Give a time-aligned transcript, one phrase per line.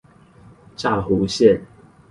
[0.75, 1.61] 柵湖線